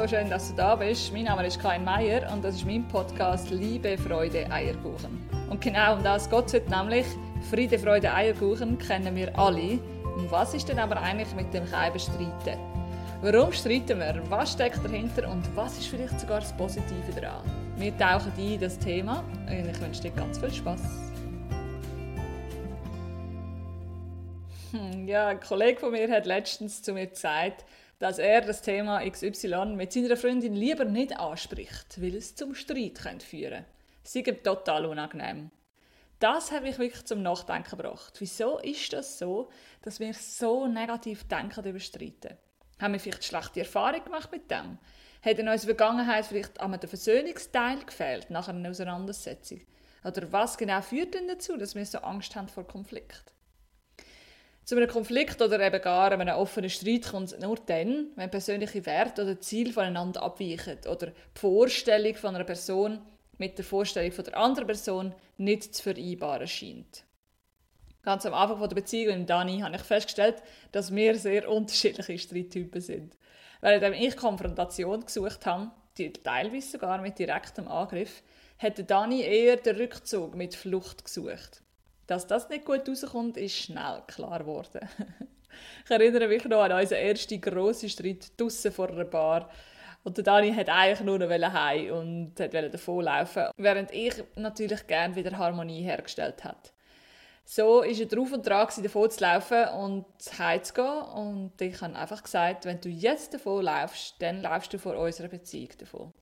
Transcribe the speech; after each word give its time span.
so 0.00 0.08
schön, 0.08 0.30
dass 0.30 0.48
du 0.48 0.54
da 0.54 0.76
bist. 0.76 1.12
Mein 1.12 1.24
Name 1.24 1.46
ist 1.46 1.60
Karin 1.60 1.84
Meier 1.84 2.32
und 2.32 2.42
das 2.42 2.54
ist 2.54 2.64
mein 2.64 2.88
Podcast 2.88 3.50
Liebe, 3.50 3.98
Freude, 3.98 4.50
Eierkuchen. 4.50 5.28
Und 5.50 5.60
genau 5.60 5.96
um 5.96 6.02
das 6.02 6.30
geht 6.30 6.54
es 6.54 6.68
nämlich. 6.70 7.04
Friede, 7.50 7.78
Freude, 7.78 8.10
Eierkuchen 8.10 8.78
kennen 8.78 9.14
wir 9.14 9.38
alle. 9.38 9.78
Und 10.16 10.30
was 10.30 10.54
ist 10.54 10.66
denn 10.70 10.78
aber 10.78 10.98
eigentlich 11.02 11.34
mit 11.34 11.52
dem 11.52 11.70
Keiben 11.70 11.98
streiten? 11.98 12.58
Warum 13.20 13.52
streiten 13.52 13.98
wir? 13.98 14.22
Was 14.30 14.52
steckt 14.52 14.82
dahinter 14.82 15.30
und 15.30 15.44
was 15.54 15.76
ist 15.76 15.88
vielleicht 15.88 16.18
sogar 16.18 16.40
das 16.40 16.56
Positive 16.56 17.20
daran? 17.20 17.44
Wir 17.76 17.94
tauchen 17.98 18.32
ein 18.38 18.52
in 18.54 18.60
das 18.60 18.78
Thema 18.78 19.22
und 19.48 19.68
ich 19.68 19.80
wünsche 19.82 20.00
dir 20.00 20.12
ganz 20.12 20.38
viel 20.38 20.50
Spaß. 20.50 20.80
Hm, 24.70 25.06
ja, 25.06 25.26
ein 25.26 25.40
Kollege 25.40 25.78
von 25.78 25.90
mir 25.90 26.10
hat 26.10 26.24
letztens 26.24 26.80
zu 26.80 26.94
mir 26.94 27.06
gesagt, 27.06 27.66
dass 28.00 28.18
er 28.18 28.40
das 28.40 28.62
Thema 28.62 29.08
XY 29.08 29.76
mit 29.76 29.92
seiner 29.92 30.16
Freundin 30.16 30.54
lieber 30.54 30.86
nicht 30.86 31.16
anspricht, 31.16 32.00
weil 32.00 32.16
es 32.16 32.34
zum 32.34 32.54
Streit 32.54 32.96
könnte 32.96 33.24
führen 33.24 33.64
Sie 34.02 34.22
gibt 34.22 34.44
total 34.44 34.86
unangenehm. 34.86 35.50
Das 36.18 36.50
hat 36.50 36.62
mich 36.62 36.78
wirklich 36.78 37.04
zum 37.04 37.22
Nachdenken 37.22 37.76
gebracht. 37.76 38.14
Wieso 38.18 38.58
ist 38.58 38.92
das 38.94 39.18
so, 39.18 39.50
dass 39.82 40.00
wir 40.00 40.14
so 40.14 40.66
negativ 40.66 41.28
denken 41.28 41.68
über 41.68 41.78
Streiten? 41.78 42.38
Haben 42.80 42.94
wir 42.94 43.00
vielleicht 43.00 43.24
schlechte 43.24 43.60
Erfahrungen 43.60 44.04
gemacht 44.04 44.32
mit 44.32 44.50
dem? 44.50 44.78
Hat 45.22 45.38
in 45.38 45.48
unserer 45.48 45.76
Vergangenheit 45.76 46.24
vielleicht 46.24 46.58
einmal 46.58 46.78
der 46.78 46.88
Versöhnungsteil 46.88 47.84
gefehlt 47.84 48.30
nach 48.30 48.48
einer 48.48 48.70
Auseinandersetzung? 48.70 49.60
Oder 50.02 50.32
was 50.32 50.56
genau 50.56 50.80
führt 50.80 51.12
denn 51.12 51.28
dazu, 51.28 51.58
dass 51.58 51.74
wir 51.74 51.84
so 51.84 51.98
Angst 51.98 52.34
haben 52.34 52.48
vor 52.48 52.66
Konflikt? 52.66 53.34
Zu 54.70 54.76
einem 54.76 54.86
Konflikt 54.86 55.42
oder 55.42 55.58
eben 55.58 55.82
gar 55.82 56.12
einem 56.12 56.36
offenen 56.36 56.70
Streit 56.70 57.10
kommt 57.10 57.32
es 57.32 57.38
nur 57.40 57.56
dann, 57.66 58.12
wenn 58.14 58.30
persönliche 58.30 58.86
Werte 58.86 59.22
oder 59.22 59.40
Ziele 59.40 59.72
voneinander 59.72 60.22
abweichen 60.22 60.78
oder 60.88 61.06
die 61.06 61.40
Vorstellung 61.40 62.14
von 62.14 62.36
einer 62.36 62.44
Person 62.44 63.00
mit 63.36 63.58
der 63.58 63.64
Vorstellung 63.64 64.12
von 64.12 64.24
der 64.26 64.36
anderen 64.36 64.68
Person 64.68 65.12
nicht 65.38 65.74
zu 65.74 65.82
vereinbaren 65.82 66.46
scheint. 66.46 67.02
Ganz 68.04 68.24
am 68.26 68.32
Anfang 68.32 68.60
der 68.60 68.76
Beziehung 68.76 69.18
mit 69.18 69.28
Dani 69.28 69.58
habe 69.58 69.74
ich 69.74 69.82
festgestellt, 69.82 70.40
dass 70.70 70.94
wir 70.94 71.18
sehr 71.18 71.50
unterschiedliche 71.50 72.16
Streittypen 72.16 72.80
sind. 72.80 73.16
Während 73.60 73.96
ich 73.96 74.16
Konfrontation 74.16 75.04
gesucht 75.04 75.46
habe, 75.46 75.72
teilweise 76.22 76.70
sogar 76.70 77.00
mit 77.00 77.18
direktem 77.18 77.66
Angriff, 77.66 78.22
hätte 78.56 78.84
Dani 78.84 79.22
eher 79.22 79.56
den 79.56 79.74
Rückzug 79.74 80.36
mit 80.36 80.54
Flucht 80.54 81.04
gesucht. 81.04 81.60
Dass 82.10 82.26
das 82.26 82.48
nicht 82.48 82.64
gut 82.64 82.88
rauskommt, 82.88 83.36
ist 83.36 83.54
schnell 83.54 84.02
klar 84.08 84.40
geworden. 84.40 84.80
ich 85.84 85.90
erinnere 85.92 86.26
mich 86.26 86.44
noch 86.44 86.60
an 86.60 86.72
unseren 86.72 86.98
ersten 86.98 87.40
grossen 87.40 87.88
Streit 87.88 88.32
draussen 88.36 88.72
vor 88.72 88.90
einer 88.90 89.04
Bar. 89.04 89.48
Und 90.02 90.16
der 90.16 90.24
Dani 90.24 90.52
hat 90.52 90.68
eigentlich 90.68 91.02
nur 91.02 91.20
noch 91.20 91.30
heim 91.30 91.92
und 91.92 92.36
wollte 92.36 92.68
davonlaufen, 92.68 93.50
während 93.56 93.92
ich 93.92 94.14
natürlich 94.34 94.88
gerne 94.88 95.14
wieder 95.14 95.38
Harmonie 95.38 95.82
hergestellt 95.82 96.42
hat. 96.42 96.72
So 97.44 97.82
ist 97.82 98.00
er 98.00 98.06
drauf 98.06 98.32
und 98.32 98.44
dran, 98.44 98.66
davon 98.82 99.08
zu 99.08 99.20
laufen 99.20 99.68
und 99.68 100.04
heimzugehen. 100.36 101.02
Und 101.14 101.60
ich 101.60 101.80
habe 101.80 101.94
einfach 101.94 102.24
gesagt, 102.24 102.64
wenn 102.64 102.80
du 102.80 102.88
jetzt 102.88 103.34
davon 103.34 103.62
laufst, 103.62 104.16
dann 104.18 104.42
laufst 104.42 104.72
du 104.72 104.78
vor 104.80 104.96
unserer 104.96 105.28
Beziehung 105.28 105.70
davon. 105.78 106.12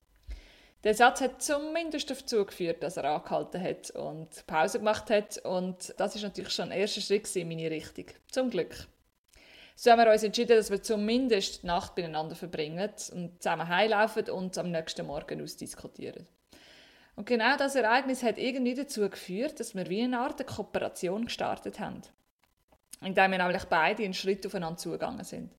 Der 0.85 0.93
Satz 0.93 1.19
hat 1.19 1.41
zumindest 1.41 2.09
dazu 2.09 2.45
geführt, 2.45 2.83
dass 2.83 2.95
er 2.95 3.03
angehalten 3.03 3.61
hat 3.61 3.91
und 3.91 4.47
Pause 4.47 4.79
gemacht 4.79 5.09
hat. 5.09 5.37
Und 5.39 5.93
das 5.97 6.15
ist 6.15 6.23
natürlich 6.23 6.53
schon 6.53 6.71
ein 6.71 6.79
erster 6.79 7.01
Schritt 7.01 7.35
in 7.35 7.49
meine 7.49 7.69
Richtung. 7.69 8.05
Zum 8.31 8.49
Glück. 8.49 8.87
So 9.75 9.91
haben 9.91 9.99
wir 9.99 10.11
uns 10.11 10.23
entschieden, 10.23 10.57
dass 10.57 10.71
wir 10.71 10.81
zumindest 10.81 11.63
die 11.63 11.67
Nacht 11.67 11.95
miteinander 11.97 12.35
verbringen 12.35 12.89
und 13.13 13.41
zusammen 13.41 13.67
heimlaufen 13.67 14.29
und 14.29 14.57
am 14.57 14.71
nächsten 14.71 15.05
Morgen 15.05 15.41
ausdiskutieren. 15.41 16.27
Und 17.15 17.25
genau 17.25 17.57
das 17.57 17.75
Ereignis 17.75 18.23
hat 18.23 18.37
irgendwie 18.37 18.75
dazu 18.75 19.09
geführt, 19.09 19.59
dass 19.59 19.75
wir 19.75 19.89
wie 19.89 20.03
eine 20.03 20.19
Art 20.19 20.45
Kooperation 20.47 21.25
gestartet 21.25 21.79
haben. 21.79 22.01
Indem 23.01 23.31
wir 23.31 23.37
nämlich 23.37 23.65
beide 23.65 24.03
einen 24.03 24.13
Schritt 24.13 24.45
aufeinander 24.45 24.77
zugegangen 24.77 25.25
sind. 25.25 25.51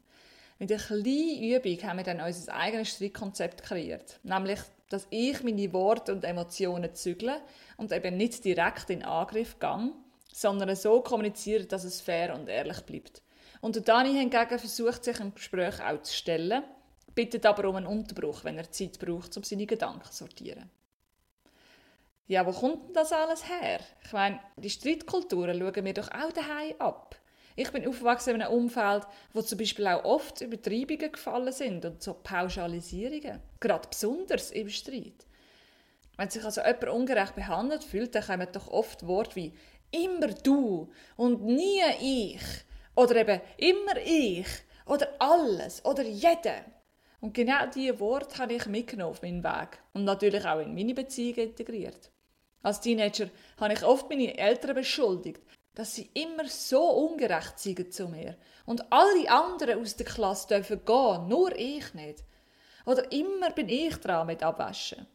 Mit 0.60 0.70
einer 0.70 0.78
kleinen 0.78 1.42
Übung 1.42 1.88
haben 1.88 1.96
wir 1.96 2.04
dann 2.04 2.20
unser 2.20 2.54
eigenes 2.54 2.90
Strickkonzept 2.90 3.62
kreiert. 3.62 4.20
Nämlich, 4.22 4.60
dass 4.90 5.06
ich 5.08 5.42
meine 5.42 5.72
Worte 5.72 6.12
und 6.12 6.22
Emotionen 6.22 6.94
zügle 6.94 7.40
und 7.78 7.92
eben 7.92 8.18
nicht 8.18 8.44
direkt 8.44 8.90
in 8.90 9.02
Angriff 9.02 9.58
gehe, 9.58 9.92
sondern 10.30 10.76
so 10.76 11.00
kommuniziere, 11.00 11.64
dass 11.64 11.84
es 11.84 12.02
fair 12.02 12.34
und 12.34 12.50
ehrlich 12.50 12.82
bleibt. 12.82 13.22
Und 13.62 13.88
Dani 13.88 14.12
hingegen 14.12 14.58
versucht 14.58 15.02
sich 15.02 15.18
im 15.18 15.34
Gespräch 15.34 15.80
auch 15.82 16.02
zu 16.02 16.14
stellen, 16.14 16.62
bittet 17.14 17.46
aber 17.46 17.66
um 17.66 17.76
einen 17.76 17.86
Unterbruch, 17.86 18.44
wenn 18.44 18.58
er 18.58 18.70
Zeit 18.70 18.98
braucht, 18.98 19.34
um 19.38 19.42
seine 19.42 19.64
Gedanken 19.64 20.10
zu 20.10 20.24
sortieren. 20.24 20.68
Ja, 22.26 22.44
wo 22.44 22.52
kommt 22.52 22.88
denn 22.88 22.92
das 22.92 23.12
alles 23.12 23.48
her? 23.48 23.80
Ich 24.04 24.12
meine, 24.12 24.38
die 24.58 24.68
Streitkulturen 24.68 25.58
schauen 25.58 25.84
wir 25.86 25.94
doch 25.94 26.10
auch 26.10 26.32
daheim 26.32 26.74
ab. 26.78 27.16
Ich 27.56 27.70
bin 27.72 27.86
aufgewachsen 27.86 28.36
in 28.36 28.42
einem 28.42 28.52
Umfeld, 28.52 29.04
wo 29.32 29.42
zum 29.42 29.58
Beispiel 29.58 29.86
auch 29.86 30.04
oft 30.04 30.40
Übertreibungen 30.40 31.12
gefallen 31.12 31.52
sind 31.52 31.84
und 31.84 32.02
so 32.02 32.14
Pauschalisierungen. 32.14 33.40
Gerade 33.58 33.88
besonders 33.88 34.50
im 34.50 34.68
Streit. 34.68 35.26
Wenn 36.16 36.30
sich 36.30 36.44
also 36.44 36.60
jemand 36.60 36.88
ungerecht 36.88 37.34
behandelt 37.34 37.82
fühlt, 37.82 38.14
dann 38.14 38.24
kommen 38.24 38.48
doch 38.52 38.68
oft 38.68 39.06
Worte 39.06 39.36
wie 39.36 39.52
immer 39.90 40.28
du 40.28 40.90
und 41.16 41.44
nie 41.44 41.80
ich 42.00 42.42
oder 42.94 43.16
eben 43.16 43.40
immer 43.56 43.96
ich 44.04 44.46
oder 44.86 45.08
alles 45.18 45.84
oder 45.84 46.02
jeder. 46.02 46.64
Und 47.20 47.34
genau 47.34 47.66
diese 47.66 47.98
Worte 48.00 48.38
habe 48.38 48.54
ich 48.54 48.66
mitgenommen 48.66 49.10
auf 49.10 49.22
meinen 49.22 49.44
Weg 49.44 49.78
und 49.92 50.04
natürlich 50.04 50.44
auch 50.44 50.60
in 50.60 50.74
meine 50.74 50.94
Beziehung 50.94 51.36
integriert. 51.36 52.10
Als 52.62 52.80
Teenager 52.80 53.30
habe 53.58 53.74
ich 53.74 53.82
oft 53.82 54.08
meine 54.08 54.36
Eltern 54.36 54.74
beschuldigt, 54.74 55.40
dass 55.74 55.94
sie 55.94 56.10
immer 56.14 56.46
so 56.48 56.82
ungerecht 56.82 57.58
sind 57.58 57.92
zu 57.92 58.08
mir 58.08 58.36
und 58.66 58.92
alle 58.92 59.30
anderen 59.30 59.80
aus 59.80 59.96
der 59.96 60.06
Klasse 60.06 60.48
dürfen 60.48 60.84
gehen, 60.84 61.28
nur 61.28 61.56
ich 61.56 61.94
nicht. 61.94 62.24
Oder 62.86 63.10
immer 63.12 63.50
bin 63.50 63.68
ich 63.68 63.96
dran 63.96 64.26
mit 64.26 64.42
Abwaschen. 64.42 65.06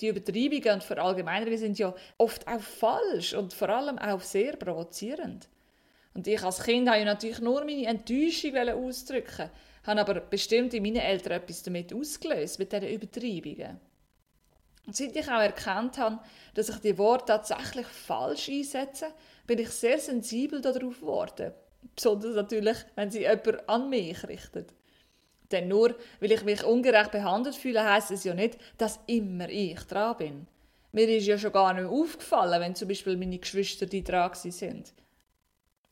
Die 0.00 0.08
Übertreibungen 0.08 0.74
und 0.74 0.84
Verallgemeinerungen 0.84 1.58
sind 1.58 1.78
ja 1.78 1.94
oft 2.18 2.46
auch 2.46 2.60
falsch 2.60 3.32
und 3.34 3.54
vor 3.54 3.70
allem 3.70 3.98
auch 3.98 4.20
sehr 4.20 4.56
provozierend. 4.56 5.48
Und 6.12 6.26
ich 6.26 6.42
als 6.42 6.62
Kind 6.62 6.88
habe 6.88 7.04
natürlich 7.04 7.40
nur 7.40 7.64
meine 7.64 7.86
Enttäuschung 7.86 8.56
ausdrücken, 8.56 9.50
habe 9.84 10.00
aber 10.00 10.20
bestimmt 10.20 10.74
in 10.74 10.82
meinen 10.82 10.96
Eltern 10.96 11.32
etwas 11.32 11.62
damit 11.62 11.92
ausgelöst, 11.92 12.58
mit 12.58 12.72
diesen 12.72 12.88
Übertreibungen. 12.88 13.80
Und 14.86 14.96
seit 14.96 15.16
ich 15.16 15.28
auch 15.28 15.40
erkannt 15.40 15.98
habe, 15.98 16.20
dass 16.54 16.68
ich 16.68 16.76
die 16.76 16.96
Worte 16.96 17.26
tatsächlich 17.26 17.86
falsch 17.86 18.48
einsetze, 18.48 19.12
bin 19.46 19.58
ich 19.58 19.70
sehr 19.70 19.98
sensibel 19.98 20.60
darauf 20.60 21.00
geworden. 21.00 21.52
Besonders 21.94 22.34
natürlich, 22.34 22.78
wenn 22.94 23.10
sie 23.10 23.20
jemand 23.22 23.68
an 23.68 23.88
mich 23.88 24.26
richtet. 24.26 24.74
Denn 25.52 25.68
nur 25.68 25.94
weil 26.20 26.32
ich 26.32 26.44
mich 26.44 26.64
ungerecht 26.64 27.12
behandelt 27.12 27.54
fühle, 27.54 27.84
heißt 27.84 28.10
es 28.10 28.24
ja 28.24 28.34
nicht, 28.34 28.58
dass 28.78 28.98
immer 29.06 29.48
ich 29.48 29.80
dran 29.82 30.16
bin. 30.16 30.46
Mir 30.92 31.08
ist 31.08 31.26
ja 31.26 31.38
schon 31.38 31.52
gar 31.52 31.72
nicht 31.74 31.86
aufgefallen, 31.86 32.60
wenn 32.60 32.74
zum 32.74 32.88
Beispiel 32.88 33.16
meine 33.16 33.38
Geschwister 33.38 33.86
die 33.86 34.02
dran 34.02 34.30
sind. 34.34 34.92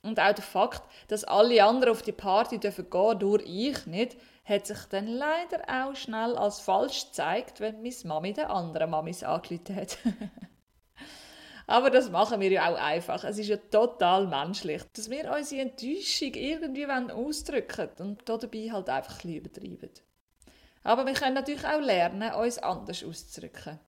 Und 0.03 0.21
auch 0.21 0.33
der 0.35 0.45
Fakt, 0.45 0.83
dass 1.09 1.25
alle 1.25 1.65
anderen 1.65 1.93
auf 1.93 2.03
die 2.03 2.13
Party 2.13 2.59
dürfen 2.59 2.91
gehen, 2.91 3.19
nur 3.19 3.41
ich 3.45 3.87
nicht, 3.87 4.17
hat 4.45 4.67
sich 4.67 4.79
dann 4.91 5.07
leider 5.07 5.63
auch 5.67 5.97
schnell 5.97 6.37
als 6.37 6.61
falsch 6.61 7.07
gezeigt, 7.07 7.61
wenn 7.61 7.83
meine 7.83 7.95
Mami 8.05 8.33
den 8.35 8.45
anderen 8.45 8.91
Mamis 8.91 9.23
angerufen 9.23 9.77
hat. 9.77 9.99
Aber 11.67 11.91
das 11.91 12.11
machen 12.11 12.41
wir 12.41 12.51
ja 12.51 12.71
auch 12.71 12.79
einfach. 12.79 13.25
Es 13.25 13.39
ist 13.39 13.49
ja 13.49 13.57
total 13.57 14.27
menschlich, 14.27 14.83
dass 14.93 15.09
wir 15.09 15.31
unsere 15.33 15.63
Enttäuschung 15.63 16.35
irgendwie 16.35 16.87
ausdrücken 16.87 17.89
und 17.99 18.29
dabei 18.29 18.71
halt 18.71 18.89
einfach 18.89 19.25
ein 19.25 19.35
übertreiben. 19.35 19.91
Aber 20.83 21.07
wir 21.07 21.15
können 21.15 21.35
natürlich 21.35 21.65
auch 21.65 21.81
lernen, 21.81 22.35
uns 22.35 22.59
anders 22.59 23.03
auszudrücken. 23.03 23.81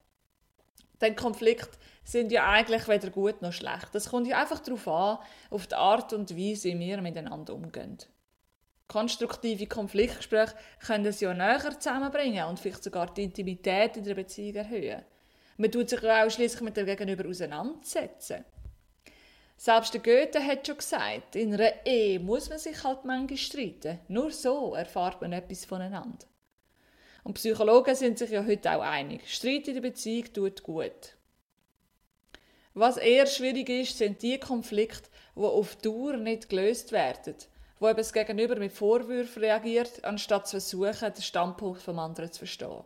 Denn 1.01 1.15
Konflikte 1.15 1.77
sind 2.05 2.33
ja 2.33 2.49
eigentlich 2.49 2.89
weder 2.89 3.11
gut 3.11 3.43
noch 3.43 3.53
schlecht. 3.53 3.95
Es 3.95 4.09
kommt 4.09 4.27
ja 4.27 4.41
einfach 4.41 4.61
darauf 4.61 4.89
an, 4.89 5.19
auf 5.51 5.67
die 5.67 5.75
Art 5.75 6.15
und 6.15 6.31
Weise, 6.31 6.71
wie 6.71 6.79
wir 6.79 7.03
miteinander 7.03 7.53
umgehen. 7.55 7.99
Konstruktive 8.89 9.67
Konfliktgespräche 9.67 10.55
können 10.87 11.07
es 11.07 11.21
ja 11.21 11.35
näher 11.35 11.79
zusammenbringen 11.79 12.47
und 12.47 12.61
vielleicht 12.61 12.85
sogar 12.85 13.13
die 13.13 13.25
Intimität 13.25 13.97
in 13.97 14.05
der 14.05 14.15
Beziehung 14.15 14.55
erhöhen. 14.55 15.05
Man 15.57 15.71
tut 15.71 15.89
sich 15.89 16.03
auch 16.03 16.31
schließlich 16.31 16.61
mit 16.61 16.77
dem 16.77 16.87
Gegenüber 16.87 17.29
auseinandersetzen. 17.29 18.45
Selbst 19.57 19.95
der 19.95 20.03
Goethe 20.03 20.45
hat 20.45 20.67
schon 20.67 20.77
gesagt, 20.77 21.35
in 21.35 21.55
einer 21.55 21.87
Ehe 21.87 22.21
muss 22.21 22.51
man 22.51 22.59
sich 22.59 22.85
halt 22.85 23.05
manchmal 23.05 23.39
streiten. 23.39 23.99
Nur 24.09 24.31
so 24.31 24.75
erfahrt 24.75 25.23
man 25.23 25.33
etwas 25.33 25.65
voneinander. 25.65 26.27
Und 27.25 27.35
Psychologen 27.35 27.95
sind 27.95 28.19
sich 28.19 28.31
ja 28.31 28.45
heute 28.45 28.71
auch 28.71 28.83
einig. 28.83 29.23
Streit 29.27 29.67
in 29.69 29.75
der 29.75 29.81
Beziehung 29.81 30.33
tut 30.33 30.63
gut. 30.63 31.17
Was 32.75 32.99
eher 32.99 33.27
schwierig 33.27 33.71
ist, 33.71 33.97
sind 33.97 34.21
die 34.21 34.39
Konflikte, 34.39 35.09
die 35.35 35.41
auf 35.41 35.77
Dauer 35.77 36.19
nicht 36.19 36.51
gelöst 36.51 36.93
werden 36.93 37.37
wo 37.79 37.89
eben 37.89 37.99
das 37.99 38.13
Gegenüber 38.13 38.57
mit 38.57 38.73
Vorwürfen 38.73 39.43
reagiert, 39.43 40.05
anstatt 40.05 40.47
zu 40.47 40.53
versuchen, 40.53 41.13
den 41.13 41.23
Standpunkt 41.23 41.83
vom 41.83 41.99
anderen 41.99 42.33
zu 42.33 42.41
verstehen. 42.41 42.85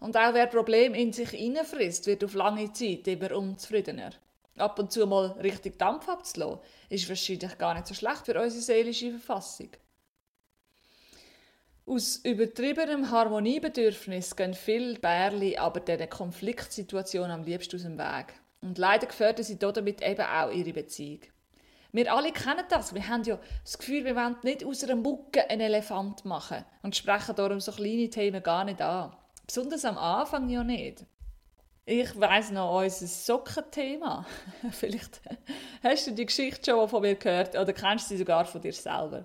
Und 0.00 0.16
auch 0.16 0.34
wer 0.34 0.46
Problem 0.46 0.94
in 0.94 1.12
sich 1.12 1.30
hineinfrisst, 1.30 2.06
wird 2.06 2.24
auf 2.24 2.34
lange 2.34 2.72
Zeit 2.72 3.06
immer 3.08 3.36
unzufriedener. 3.36 4.10
Ab 4.56 4.78
und 4.78 4.92
zu 4.92 5.06
mal 5.06 5.32
richtig 5.42 5.78
Dampf 5.78 6.08
abzulassen, 6.08 6.60
ist 6.88 7.08
wahrscheinlich 7.08 7.58
gar 7.58 7.74
nicht 7.74 7.86
so 7.86 7.94
schlecht 7.94 8.26
für 8.26 8.40
unsere 8.40 8.62
seelische 8.62 9.10
Verfassung. 9.10 9.70
Aus 11.86 12.16
übertriebenem 12.16 13.10
Harmoniebedürfnis 13.10 14.36
gehen 14.36 14.52
viele 14.52 14.98
Bärli 14.98 15.56
aber 15.56 15.80
diesen 15.80 16.10
Konfliktsituationen 16.10 17.30
am 17.30 17.44
liebsten 17.44 17.76
aus 17.76 17.82
dem 17.82 17.96
Weg. 17.96 18.34
Und 18.60 18.76
leider 18.76 19.06
gefährden 19.06 19.44
sie 19.44 19.58
damit 19.58 20.02
eben 20.02 20.26
auch 20.26 20.50
ihre 20.50 20.72
Beziehung. 20.72 21.20
Wir 21.92 22.12
alle 22.12 22.32
kennen 22.32 22.66
das. 22.68 22.94
Wir 22.94 23.08
haben 23.08 23.22
ja 23.22 23.38
das 23.64 23.78
Gefühl, 23.78 24.04
wir 24.04 24.14
wollen 24.14 24.36
nicht 24.42 24.64
aus 24.64 24.84
einer 24.84 24.96
Mucke 24.96 25.48
einen 25.48 25.62
Elefant 25.62 26.26
machen 26.26 26.64
und 26.82 26.94
sprechen 26.94 27.34
darum 27.34 27.60
so 27.60 27.72
kleine 27.72 28.10
Themen 28.10 28.42
gar 28.42 28.64
nicht 28.64 28.82
an. 28.82 29.16
Besonders 29.48 29.86
am 29.86 29.96
Anfang 29.96 30.50
ja 30.50 30.62
nicht. 30.62 31.06
Ich 31.86 32.20
weiss 32.20 32.50
noch 32.50 32.82
unser 32.82 33.06
Sockenthema. 33.06 34.26
Vielleicht 34.70 35.22
hast 35.82 36.06
du 36.06 36.10
die 36.10 36.26
Geschichte 36.26 36.70
schon 36.70 36.86
von 36.86 37.00
mir 37.00 37.14
gehört 37.14 37.56
oder 37.56 37.72
kennst 37.72 38.10
sie 38.10 38.18
sogar 38.18 38.44
von 38.44 38.60
dir 38.60 38.74
selber. 38.74 39.24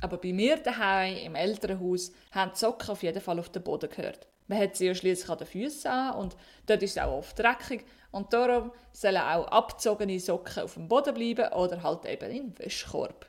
Aber 0.00 0.16
bei 0.16 0.32
mir 0.32 0.56
daheim 0.56 1.16
im 1.18 1.36
Elternhaus 1.36 2.10
haben 2.32 2.50
die 2.54 2.58
Socken 2.58 2.90
auf 2.90 3.04
jeden 3.04 3.20
Fall 3.20 3.38
auf 3.38 3.50
den 3.50 3.62
Boden 3.62 3.88
gehört. 3.88 4.26
Man 4.48 4.58
hat 4.58 4.74
sie 4.74 4.88
ja 4.88 4.96
schließlich 4.96 5.30
an 5.30 5.38
den 5.38 5.46
Füßen 5.46 5.88
an 5.88 6.16
und 6.16 6.36
dort 6.66 6.82
ist 6.82 6.96
es 6.96 6.98
auch 6.98 7.18
oft 7.18 7.38
dreckig 7.38 7.86
und 8.10 8.32
darum 8.32 8.72
sollen 8.92 9.18
auch 9.18 9.46
abgezogene 9.46 10.18
Socken 10.18 10.64
auf 10.64 10.74
dem 10.74 10.88
Boden 10.88 11.14
bleiben 11.14 11.52
oder 11.52 11.84
halt 11.84 12.04
eben 12.06 12.32
im 12.32 12.58
Wäschkorb. 12.58 13.26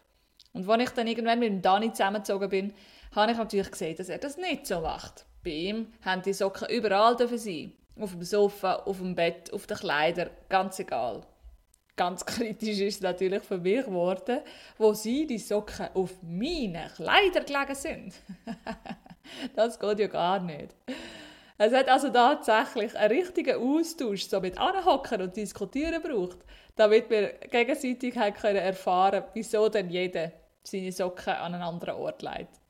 Und 0.51 0.67
als 0.67 0.81
ich 0.81 0.89
dann 0.89 1.05
irgendwann 1.05 1.38
mit 1.38 1.49
dem 1.49 1.61
Dani 1.61 1.91
zusammengezogen 1.91 2.49
bin, 2.49 2.73
habe 3.15 3.33
ich 3.33 3.38
natürlich 3.38 3.69
gesehen, 3.69 3.95
dass 3.95 4.09
er 4.09 4.17
das 4.17 4.38
nicht 4.38 4.65
so 4.65 4.81
macht. 4.81 5.27
Bei 5.45 5.51
ihm 5.51 5.94
haben 6.03 6.24
die 6.24 6.33
Socken 6.33 6.68
überall 6.69 7.15
sein. 7.38 7.74
Auf 8.00 8.12
dem 8.12 8.24
Sofa, 8.24 8.77
auf 8.77 8.97
dem 8.97 9.13
Bett, 9.13 9.53
auf 9.53 9.68
den 9.68 9.77
Kleidern, 9.77 10.31
ganz 10.50 10.80
egal. 10.80 11.21
Ganz 11.95 12.25
kritisch 12.25 12.80
ist 12.80 12.95
es 12.95 13.01
natürlich 13.01 13.44
für 13.44 13.59
mich 13.59 13.86
geworden, 13.86 14.39
wo 14.80 14.94
sie 14.94 15.27
die 15.27 15.38
Socken 15.38 15.89
auf 15.94 16.12
meine 16.24 16.89
Kleider 16.95 17.42
gelegen 17.42 17.75
sind. 17.75 18.13
das 19.56 19.80
geht 19.80 20.00
ja 20.00 20.07
gar 20.07 20.39
nicht. 20.39 20.75
Es 21.59 21.71
hat 21.71 21.89
also 21.89 22.09
tatsächlich 22.09 22.98
einen 22.98 23.15
richtigen 23.15 23.56
Austausch 23.56 24.27
so 24.27 24.41
mit 24.41 24.57
Anhocken 24.57 25.21
und 25.21 25.38
Diskutieren 25.38 26.01
gebraucht, 26.01 26.39
damit 26.75 27.07
wir 27.12 27.33
gegenseitig 27.51 28.15
können 28.15 28.57
erfahren 28.57 29.24
wieso 29.36 29.69
denn 29.69 29.91
jeder 29.91 30.31
seine 30.63 30.91
Socken 30.91 31.33
an 31.33 31.53
einen 31.53 31.63
anderen 31.63 31.95
Ort 31.95 32.24
legt. 32.24 32.64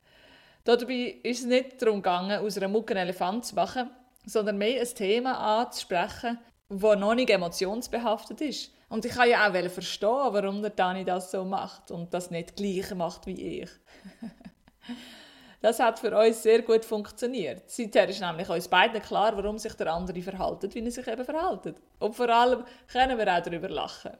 Dabei 0.66 1.20
ist 1.22 1.42
es 1.42 1.46
nicht 1.46 1.80
darum 1.80 2.02
gegangen, 2.02 2.44
aus 2.44 2.56
einer 2.56 2.66
Mucke 2.66 2.92
einen 2.92 3.04
Elefant 3.04 3.44
zu 3.44 3.54
machen, 3.54 3.88
sondern 4.24 4.58
mehr 4.58 4.80
ein 4.80 4.94
Thema 4.94 5.60
anzusprechen, 5.60 6.40
das 6.68 6.98
noch 6.98 7.14
nicht 7.14 7.30
emotionsbehaftet 7.30 8.40
ist. 8.40 8.72
Und 8.88 9.04
ich 9.04 9.12
kann 9.12 9.30
ja 9.30 9.48
auch 9.48 9.70
verstehen, 9.70 10.08
warum 10.10 10.62
der 10.62 10.72
Dani 10.72 11.04
das 11.04 11.30
so 11.30 11.44
macht 11.44 11.92
und 11.92 12.12
das 12.12 12.32
nicht 12.32 12.56
gleich 12.56 12.92
macht 12.96 13.28
wie 13.28 13.60
ich. 13.60 13.70
das 15.62 15.78
hat 15.78 16.00
für 16.00 16.18
uns 16.18 16.42
sehr 16.42 16.62
gut 16.62 16.84
funktioniert. 16.84 17.70
Seither 17.70 18.08
ist 18.08 18.20
nämlich 18.20 18.48
uns 18.48 18.66
beiden 18.66 19.00
klar, 19.00 19.36
warum 19.36 19.58
sich 19.58 19.74
der 19.74 19.92
andere 19.92 20.20
verhält, 20.20 20.74
wie 20.74 20.84
er 20.84 20.90
sich 20.90 21.06
eben 21.06 21.24
verhält. 21.24 21.76
Und 22.00 22.16
vor 22.16 22.28
allem 22.28 22.64
können 22.88 23.16
wir 23.16 23.32
auch 23.32 23.40
darüber 23.40 23.68
lachen. 23.68 24.16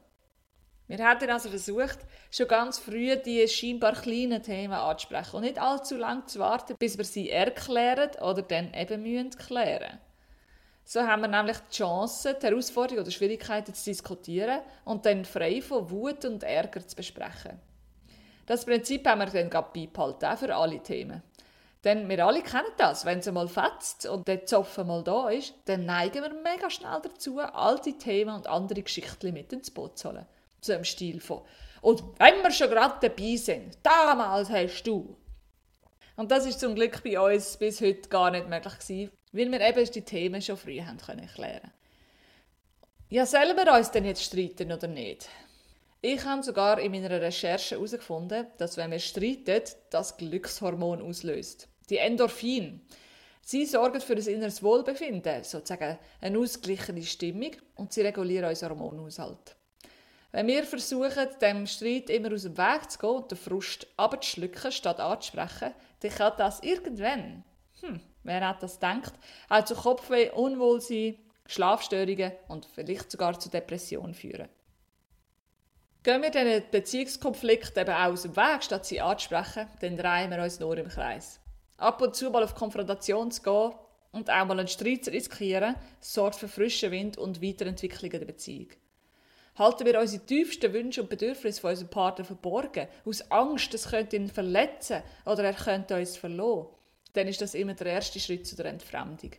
Wir 0.88 0.98
haben 1.04 1.30
also 1.30 1.48
versucht, 1.48 1.98
schon 2.30 2.46
ganz 2.46 2.78
früh 2.78 3.16
die 3.16 3.46
scheinbar 3.48 3.94
kleinen 3.94 4.40
Themen 4.42 4.72
anzusprechen 4.74 5.36
und 5.36 5.42
nicht 5.42 5.60
allzu 5.60 5.96
lange 5.96 6.26
zu 6.26 6.38
warten, 6.38 6.76
bis 6.78 6.96
wir 6.96 7.04
sie 7.04 7.30
erklären 7.30 8.10
oder 8.20 8.42
dann 8.42 8.72
eben 8.72 9.02
müssen 9.02 9.30
klären. 9.30 9.98
So 10.84 11.00
haben 11.00 11.22
wir 11.22 11.28
nämlich 11.28 11.56
die 11.58 11.78
Chance, 11.78 12.38
die 12.40 12.46
Herausforderungen 12.46 13.02
oder 13.02 13.10
Schwierigkeiten 13.10 13.74
zu 13.74 13.90
diskutieren 13.90 14.60
und 14.84 15.04
dann 15.04 15.24
frei 15.24 15.60
von 15.60 15.90
Wut 15.90 16.24
und 16.24 16.44
Ärger 16.44 16.86
zu 16.86 16.94
besprechen. 16.94 17.58
Das 18.46 18.64
Prinzip 18.64 19.04
haben 19.08 19.18
wir 19.18 19.26
dann 19.26 19.50
gerade 19.50 19.70
beibehalten, 19.74 20.24
auch 20.26 20.38
für 20.38 20.54
alle 20.54 20.80
Themen. 20.80 21.20
Denn 21.82 22.08
wir 22.08 22.24
alle 22.24 22.42
kennen 22.42 22.70
das, 22.76 23.04
wenn 23.04 23.18
es 23.18 23.30
mal 23.32 23.48
fetzt 23.48 24.06
und 24.06 24.28
der 24.28 24.46
Zopf 24.46 24.78
mal 24.78 25.02
da 25.02 25.30
ist, 25.30 25.54
dann 25.64 25.84
neigen 25.84 26.22
wir 26.22 26.32
mega 26.32 26.70
schnell 26.70 27.00
dazu, 27.02 27.40
alte 27.40 27.92
Themen 27.98 28.36
und 28.36 28.46
andere 28.46 28.82
Geschichten 28.82 29.32
mit 29.32 29.52
ins 29.52 29.72
Boot 29.72 29.98
zu 29.98 30.10
holen. 30.10 30.26
So 30.66 30.72
im 30.72 30.84
Stil 30.84 31.20
von 31.20 31.42
«Und 31.80 32.02
wenn 32.18 32.42
wir 32.42 32.50
schon 32.50 32.70
gerade 32.70 33.08
dabei 33.08 33.36
sind, 33.36 33.78
damals 33.82 34.50
hast 34.50 34.82
du...» 34.82 35.16
Und 36.16 36.30
das 36.30 36.46
ist 36.46 36.60
zum 36.60 36.74
Glück 36.74 37.02
bei 37.04 37.20
uns 37.20 37.56
bis 37.58 37.80
heute 37.80 38.08
gar 38.08 38.30
nicht 38.30 38.48
möglich 38.48 38.78
gewesen, 38.78 39.12
weil 39.32 39.52
wir 39.52 39.60
eben 39.60 39.90
die 39.92 40.02
Themen 40.02 40.40
schon 40.40 40.56
früh 40.56 40.80
haben 40.80 40.96
können 40.96 41.20
erklären. 41.20 41.70
Ja, 43.08 43.26
sollen 43.26 43.56
wir 43.56 43.72
uns 43.72 43.90
denn 43.90 44.06
jetzt 44.06 44.24
streiten 44.24 44.72
oder 44.72 44.88
nicht? 44.88 45.28
Ich 46.00 46.24
habe 46.24 46.42
sogar 46.42 46.80
in 46.80 46.92
meiner 46.92 47.20
Recherche 47.20 47.74
herausgefunden, 47.74 48.46
dass 48.58 48.76
wenn 48.76 48.90
wir 48.90 48.98
streiten, 48.98 49.62
das 49.90 50.16
Glückshormon 50.16 51.02
auslöst. 51.02 51.68
Die 51.90 51.98
Endorphin. 51.98 52.80
Sie 53.42 53.64
sorgen 53.64 54.00
für 54.00 54.16
das 54.16 54.26
inneres 54.26 54.62
Wohlbefinden, 54.62 55.44
sozusagen 55.44 55.98
eine 56.20 56.38
ausgeglichene 56.38 57.02
Stimmung 57.02 57.52
und 57.76 57.92
sie 57.92 58.00
regulieren 58.00 58.48
unseren 58.48 58.78
Hormonhaushalt. 58.78 59.56
Wenn 60.36 60.48
wir 60.48 60.64
versuchen, 60.64 61.28
dem 61.40 61.66
Streit 61.66 62.10
immer 62.10 62.30
aus 62.30 62.42
dem 62.42 62.58
Weg 62.58 62.90
zu 62.90 62.98
gehen 62.98 63.08
und 63.08 63.30
den 63.30 63.38
Frust 63.38 63.86
abzuschlucken, 63.96 64.70
statt 64.70 65.00
anzusprechen, 65.00 65.72
dann 66.00 66.10
kann 66.10 66.32
das 66.36 66.60
irgendwann, 66.62 67.42
hm, 67.80 68.00
wer 68.22 68.46
hat 68.46 68.62
das 68.62 68.74
gedacht, 68.74 69.14
auch 69.48 69.64
zu 69.64 69.74
Kopfweh, 69.74 70.28
Unwohlsein, 70.32 71.16
Schlafstörungen 71.46 72.32
und 72.48 72.66
vielleicht 72.66 73.10
sogar 73.10 73.40
zu 73.40 73.48
Depressionen 73.48 74.12
führen. 74.12 74.50
Gehen 76.02 76.20
wir 76.20 76.30
diesen 76.30 76.70
Beziehungskonflikt 76.70 77.78
eben 77.78 77.94
auch 77.94 78.12
aus 78.12 78.24
dem 78.24 78.36
Weg, 78.36 78.62
statt 78.62 78.84
sie 78.84 79.00
anzusprechen, 79.00 79.68
dann 79.80 79.96
drehen 79.96 80.30
wir 80.30 80.42
uns 80.42 80.60
nur 80.60 80.76
im 80.76 80.88
Kreis. 80.88 81.40
Ab 81.78 82.02
und 82.02 82.14
zu 82.14 82.28
mal 82.28 82.44
auf 82.44 82.54
Konfrontation 82.54 83.30
zu 83.30 83.40
gehen 83.40 83.72
und 84.12 84.28
auch 84.28 84.44
mal 84.44 84.60
einen 84.60 84.68
Streit 84.68 85.06
zu 85.06 85.12
riskieren, 85.12 85.76
sorgt 85.98 86.36
für 86.36 86.48
frischen 86.48 86.90
Wind 86.90 87.16
und 87.16 87.40
Weiterentwicklung 87.40 88.10
der 88.10 88.26
Beziehung. 88.26 88.68
Halten 89.58 89.86
wir 89.86 89.98
unsere 89.98 90.24
tiefsten 90.24 90.72
Wünsche 90.72 91.02
und 91.02 91.08
Bedürfnisse 91.08 91.60
von 91.60 91.70
unserem 91.70 91.88
Partner 91.88 92.24
verborgen, 92.24 92.88
aus 93.04 93.30
Angst, 93.30 93.72
es 93.72 93.88
könnte 93.88 94.16
ihn 94.16 94.28
verletzen 94.28 95.02
oder 95.24 95.44
er 95.44 95.54
könnte 95.54 95.96
uns 95.96 96.16
verloren, 96.16 96.68
dann 97.14 97.26
ist 97.26 97.40
das 97.40 97.54
immer 97.54 97.74
der 97.74 97.86
erste 97.86 98.20
Schritt 98.20 98.46
zu 98.46 98.54
der 98.54 98.66
Entfremdung. 98.66 99.32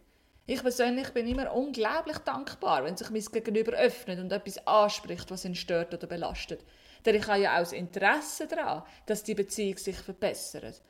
Ich 0.49 0.61
persönlich 0.61 1.09
bin 1.09 1.27
immer 1.27 1.53
unglaublich 1.53 2.17
dankbar, 2.19 2.83
wenn 2.83 2.95
sich 2.95 3.09
mein 3.09 3.21
Gegenüber 3.21 3.73
öffnet 3.73 4.17
und 4.17 4.31
etwas 4.31 4.65
anspricht, 4.65 5.29
was 5.29 5.45
ihn 5.45 5.55
stört 5.55 5.93
oder 5.93 6.07
belastet. 6.07 6.65
Denn 7.05 7.15
ich 7.15 7.27
habe 7.27 7.41
ja 7.41 7.55
auch 7.55 7.59
das 7.59 7.73
Interesse 7.73 8.47
daran, 8.47 8.83
dass 9.05 9.23
die 9.23 9.35
Beziehung 9.35 9.77
sich 9.77 9.97
verbessert. 9.97 10.81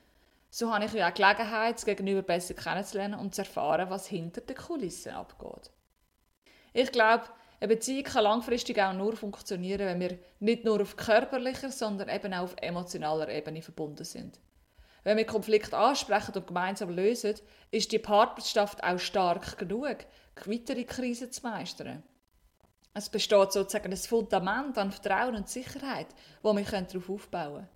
So 0.50 0.72
habe 0.74 0.86
ich 0.86 0.94
ja 0.94 1.10
auch 1.10 1.14
Gelegenheit, 1.14 1.76
das 1.76 1.86
Gegenüber 1.86 2.22
besser 2.22 2.54
kennenzulernen 2.54 3.20
und 3.20 3.36
zu 3.36 3.42
erfahren, 3.42 3.90
was 3.90 4.08
hinter 4.08 4.42
den 4.42 4.56
Kulissen 4.56 5.14
abgeht. 5.14 5.72
Ich 6.74 6.92
glaube, 6.92 7.26
eine 7.60 7.68
Beziehung 7.70 8.04
kann 8.04 8.24
langfristig 8.24 8.80
auch 8.82 8.94
nur 8.94 9.16
funktionieren, 9.16 9.88
wenn 9.88 10.00
wir 10.00 10.20
nicht 10.40 10.64
nur 10.64 10.82
auf 10.82 10.96
körperlicher, 10.96 11.72
sondern 11.72 12.10
eben 12.10 12.34
auch 12.34 12.44
auf 12.44 12.56
emotionaler 12.62 13.30
Ebene 13.30 13.62
verbunden 13.62 14.04
sind. 14.04 14.40
Wenn 15.04 15.18
wir 15.18 15.26
Konflikte 15.26 15.78
ansprechen 15.78 16.34
und 16.36 16.48
gemeinsam 16.48 16.90
lösen, 16.90 17.36
ist 17.72 17.92
die 17.92 18.00
Partnerschaft 18.00 18.84
auch 18.84 19.00
stark 19.00 19.58
genug, 19.58 19.98
weitere 20.46 20.84
Krisen 20.84 21.32
zu 21.32 21.42
meistern. 21.42 22.04
Es 22.94 23.10
besteht 23.10 23.52
sozusagen 23.52 23.92
ein 23.92 23.98
Fundament 23.98 24.78
an 24.78 24.92
Vertrauen 24.92 25.36
und 25.36 25.50
Sicherheit, 25.50 26.08
wo 26.42 26.54
wir 26.54 26.64
darauf 26.64 27.10
aufbauen 27.10 27.54
können. 27.54 27.70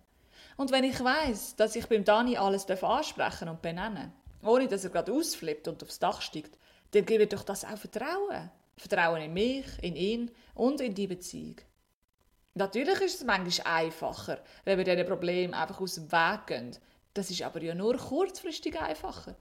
Und 0.56 0.70
wenn 0.70 0.84
ich 0.84 1.02
weiß, 1.02 1.56
dass 1.56 1.74
ich 1.76 1.86
beim 1.86 2.04
Dani 2.04 2.36
alles 2.36 2.68
ansprechen 2.68 3.48
und 3.48 3.62
benennen 3.62 4.12
ohne 4.42 4.68
dass 4.68 4.84
er 4.84 4.90
gerade 4.90 5.12
ausflippt 5.12 5.68
und 5.68 5.82
aufs 5.82 5.98
Dach 5.98 6.20
steigt, 6.20 6.58
dann 6.92 7.06
gebe 7.06 7.24
ich 7.24 7.28
doch 7.28 7.44
das 7.44 7.64
auch 7.64 7.78
Vertrauen. 7.78 8.50
Vertrauen 8.88 9.22
in 9.22 9.32
mich, 9.32 9.66
in 9.80 9.96
ihn 9.96 10.30
und 10.54 10.80
in 10.80 10.94
die 10.94 11.06
Beziehung. 11.06 11.56
Natürlich 12.54 13.00
ist 13.00 13.20
es 13.20 13.24
manchmal 13.24 13.84
einfacher, 13.84 14.38
wenn 14.64 14.76
wir 14.76 14.84
diesen 14.84 15.06
Problem 15.06 15.54
einfach 15.54 15.80
aus 15.80 15.94
dem 15.94 16.12
Weg 16.12 16.46
gehen 16.46 16.76
das 17.14 17.30
ist 17.30 17.42
aber 17.42 17.62
ja 17.62 17.74
nur 17.74 17.96
kurzfristig 17.96 18.80
einfacher. 18.80 19.36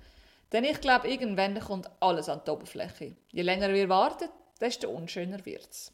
Denn 0.52 0.64
ich 0.66 0.82
glaube, 0.82 1.10
irgendwann 1.10 1.60
kommt 1.60 1.90
alles 2.02 2.28
an 2.28 2.42
die 2.46 2.52
Oberfläche. 2.52 3.16
Je 3.32 3.42
länger 3.42 3.74
wir 3.74 3.88
warten, 3.88 4.30
desto 4.60 4.90
unschöner 4.90 5.46
wird 5.46 5.70
es. 5.70 5.94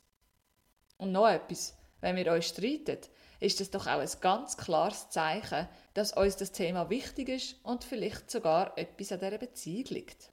Und 0.98 1.12
noch 1.12 1.28
etwas, 1.28 1.78
wenn 2.02 2.16
wir 2.16 2.32
euch 2.32 2.48
streiten, 2.48 2.98
ist 3.40 3.62
es 3.62 3.70
doch 3.70 3.86
auch 3.86 4.00
ein 4.00 4.10
ganz 4.20 4.58
klares 4.58 5.10
Zeichen, 5.10 5.68
dass 5.94 6.14
uns 6.14 6.38
das 6.38 6.52
Thema 6.52 6.90
wichtig 6.90 7.30
ist 7.30 7.64
und 7.64 7.84
vielleicht 7.84 8.32
sogar 8.32 8.76
etwas 8.78 9.12
an 9.12 9.20
dieser 9.20 9.38
Beziehung 9.38 9.86
liegt. 9.90 10.32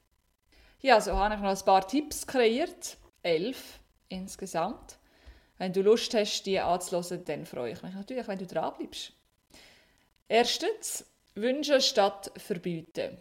Ja, 0.81 1.03
so 1.03 1.15
habe 1.15 1.35
ich 1.35 1.41
noch 1.41 1.51
ein 1.51 1.65
paar 1.65 1.87
Tipps 1.87 2.27
kreiert. 2.27 2.97
Elf 3.25 3.81
insgesamt. 4.09 4.99
Wenn 5.59 5.73
du 5.73 5.83
Lust 5.83 6.15
hast, 6.15 6.45
die 6.45 6.61
anzuhören, 6.61 7.25
dann 7.25 7.47
freue 7.47 7.73
ich 7.73 7.83
mich 7.83 7.95
natürlich, 7.95 8.29
wenn 8.29 8.39
du 8.39 8.47
dran 8.47 8.75
bleibst. 8.79 9.13
Erstens, 10.29 11.05
Wünsche 11.35 11.81
statt 11.81 12.31
verbieten. 12.37 13.17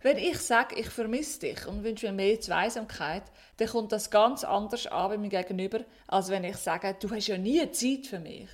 Wenn 0.00 0.16
ich 0.16 0.38
sage, 0.38 0.76
ich 0.76 0.88
vermisse 0.88 1.40
dich 1.40 1.66
und 1.66 1.84
wünsche 1.84 2.06
mir 2.06 2.12
mehr 2.12 2.40
Zweisamkeit, 2.40 3.24
dann 3.56 3.68
kommt 3.68 3.92
das 3.92 4.10
ganz 4.10 4.44
anders 4.44 4.86
an 4.86 5.10
bei 5.10 5.18
mir 5.18 5.28
gegenüber, 5.28 5.80
als 6.06 6.28
wenn 6.28 6.44
ich 6.44 6.56
sage, 6.56 6.96
du 6.98 7.10
hast 7.10 7.26
ja 7.26 7.36
nie 7.36 7.70
Zeit 7.72 8.06
für 8.06 8.20
mich. 8.20 8.48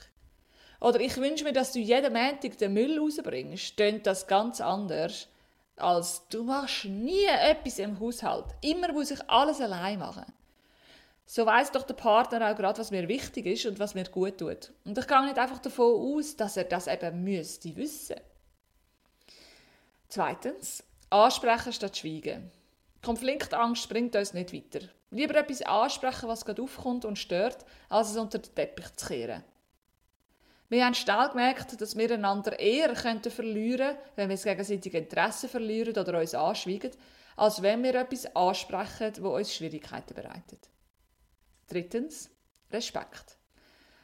Oder 0.81 1.01
ich 1.01 1.17
wünsche 1.19 1.45
mir, 1.45 1.53
dass 1.53 1.73
du 1.73 1.79
jeden 1.79 2.13
Montag 2.13 2.59
den 2.59 2.73
Müll 2.73 2.99
rausbringst, 2.99 3.77
tönt 3.77 4.07
das 4.07 4.27
ganz 4.27 4.61
anders, 4.61 5.29
als 5.77 6.27
du 6.31 6.45
machst 6.45 6.87
nie 6.87 7.27
etwas 7.27 7.79
im 7.79 8.01
Haushalt. 8.01 8.47
Immer 8.61 8.93
muss 8.93 9.11
ich 9.11 9.21
alles 9.29 9.61
allein 9.61 9.99
machen. 9.99 10.25
So 11.27 11.47
weiß 11.47 11.73
doch 11.73 11.85
der 11.85 11.95
Partner 11.95 12.51
auch 12.51 12.57
gerade, 12.57 12.79
was 12.79 12.91
mir 12.91 13.09
wichtig 13.09 13.47
ist 13.47 13.67
und 13.67 13.79
was 13.79 13.95
mir 13.95 14.05
gut 14.05 14.39
tut. 14.39 14.73
Und 14.85 14.99
ich 14.99 15.07
gehe 15.07 15.25
nicht 15.25 15.39
einfach 15.39 15.59
davon 15.59 16.19
aus, 16.19 16.37
dass 16.37 16.57
er 16.57 16.65
das 16.65 16.87
eben 16.87 17.25
müsste 17.25 17.75
wissen. 17.77 18.17
Zweitens, 20.09 20.85
ansprechen 21.11 21.73
statt 21.73 21.97
schweigen. 21.97 22.51
Konfliktangst 23.03 23.89
bringt 23.89 24.17
uns 24.17 24.35
nicht 24.35 24.53
weiter. 24.53 24.87
Lieber 25.11 25.37
etwas 25.37 25.63
ansprechen, 25.63 26.29
was 26.29 26.45
gerade 26.45 26.63
aufkommt 26.63 27.05
und 27.05 27.19
stört, 27.19 27.65
als 27.89 28.11
es 28.11 28.17
unter 28.17 28.39
den 28.39 28.55
Teppich 28.55 28.95
zu 28.97 29.07
kehren. 29.07 29.45
Wir 30.69 30.85
haben 30.85 30.95
schnell 30.95 31.29
gemerkt, 31.29 31.81
dass 31.81 31.97
wir 31.97 32.11
einander 32.11 32.59
eher 32.59 32.93
könnten 32.95 33.31
verlieren 33.31 33.97
wenn 34.17 34.29
wir 34.29 34.37
das 34.37 34.45
gegenseitige 34.45 34.99
Interesse 34.99 35.49
verlieren 35.49 35.97
oder 35.97 36.19
uns 36.19 36.35
anschweigen, 36.35 36.91
als 37.37 37.63
wenn 37.63 37.83
wir 37.83 37.95
etwas 37.95 38.35
ansprechen, 38.35 39.13
wo 39.21 39.37
uns 39.37 39.55
Schwierigkeiten 39.55 40.15
bereitet. 40.15 40.69
Drittens, 41.69 42.31
Respekt. 42.71 43.39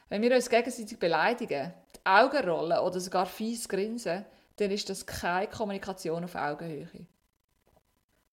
Wenn 0.09 0.23
wir 0.23 0.35
uns 0.35 0.51
gegenseitig 0.51 0.99
beleidigen, 0.99 1.73
die 1.95 2.07
Augen 2.07 2.49
rollen 2.49 2.79
oder 2.79 3.01
sogar 3.01 3.27
fies 3.27 3.69
grinsen, 3.69 4.25
dann 4.57 4.71
ist 4.71 4.89
das 4.89 5.07
keine 5.07 5.49
Kommunikation 5.49 6.25
auf 6.25 6.35
Augenhöhe. 6.35 7.07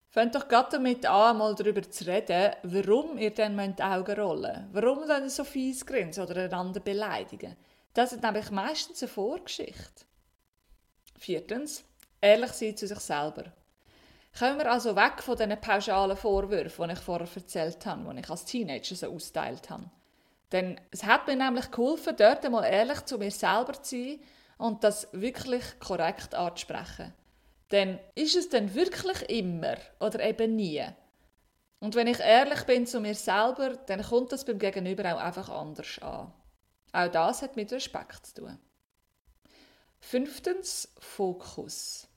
Fangt 0.10 0.34
doch 0.36 0.48
gerade 0.48 0.70
damit 0.72 1.06
an, 1.06 1.38
mal 1.38 1.54
darüber 1.54 1.82
zu 1.82 2.08
reden, 2.08 2.54
warum 2.64 3.18
ihr 3.18 3.34
dann 3.34 3.76
die 3.76 3.84
Augen 3.84 4.20
rollen 4.20 4.72
müsst. 4.72 4.74
Warum 4.74 5.08
dann 5.08 5.30
so 5.30 5.44
fies 5.44 5.86
grinsen 5.86 6.24
oder 6.24 6.46
einander 6.46 6.80
beleidigen. 6.80 7.56
Das 7.94 8.14
ist 8.14 8.24
nämlich 8.24 8.50
meistens 8.52 9.04
eine 9.04 9.10
Vorgeschichte. 9.10 10.06
Viertens, 11.20 11.84
ehrlich 12.22 12.52
sein 12.54 12.78
zu 12.78 12.88
sich 12.88 13.00
selber. 13.00 13.46
Kommen 14.38 14.58
wir 14.58 14.72
also 14.72 14.96
weg 14.96 15.22
von 15.22 15.36
diesen 15.36 15.60
pauschalen 15.60 16.18
Vorwürfen, 16.18 16.88
die 16.88 16.94
ich 16.94 17.00
vorher 17.00 17.28
erzählt 17.36 17.86
habe, 17.86 18.14
die 18.14 18.20
ich 18.20 18.30
als 18.30 18.46
Teenager 18.46 18.96
so 18.96 19.12
austeilt 19.12 19.70
habe. 19.70 19.90
Denn 20.52 20.80
es 20.92 21.04
hat 21.04 21.28
mir 21.28 21.36
nämlich 21.36 21.72
geholfen, 21.72 22.16
dort 22.18 22.46
einmal 22.46 22.66
ehrlich 22.66 23.04
zu 23.06 23.18
mir 23.18 23.32
selber 23.32 23.82
zu 23.82 23.96
sein 23.96 24.20
und 24.58 24.84
das 24.84 25.08
wirklich 25.12 25.80
korrekt 25.80 26.36
anzusprechen. 26.36 27.14
Denn 27.72 28.00
ist 28.16 28.36
es 28.36 28.50
denn 28.50 28.74
wirklich 28.74 29.30
immer 29.30 29.76
oder 30.00 30.24
eben 30.24 30.56
nie? 30.56 30.86
Und 31.80 31.96
wenn 31.96 32.08
ich 32.08 32.20
ehrlich 32.20 32.64
bin 32.64 32.88
zu 32.88 33.00
mir 33.00 33.16
selber, 33.16 33.76
dann 33.76 34.02
kommt 34.02 34.32
das 34.32 34.46
beim 34.46 34.58
Gegenüber 34.58 35.16
auch 35.16 35.20
einfach 35.20 35.50
anders 35.50 36.00
an. 36.02 36.34
Auch 36.94 37.12
das 37.12 37.42
hat 37.42 37.56
mit 37.56 37.72
Respekt 37.72 38.26
zu 38.26 38.42
tun. 38.42 38.58
Fünftens, 40.00 40.94
Fokus. 41.00 42.08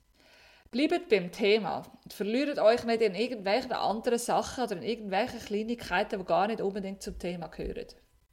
Bleibt 0.70 1.08
beim 1.08 1.32
Thema 1.32 1.82
verliert 2.08 2.60
euch 2.60 2.84
nicht 2.84 3.02
in 3.02 3.16
irgendwelchen 3.16 3.72
anderen 3.72 4.18
Sachen 4.20 4.64
oder 4.64 4.76
in 4.76 4.84
irgendwelchen 4.84 5.40
Kleinigkeiten, 5.40 6.20
die 6.20 6.24
gar 6.24 6.46
nicht 6.46 6.60
unbedingt 6.60 7.02
zum 7.02 7.18
Thema 7.18 7.48
gehören. 7.48 7.86